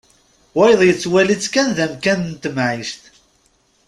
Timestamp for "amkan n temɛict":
1.85-3.03